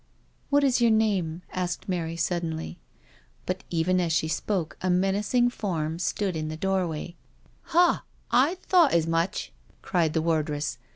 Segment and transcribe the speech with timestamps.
[0.49, 2.79] "What is your name?" asked Mary suddenly.
[3.45, 7.17] But even as she spoke a menacing form stood in the doorway:"
[7.75, 8.01] HaT
[8.31, 9.51] I thought as much,"
[9.83, 10.79] cried the wardress.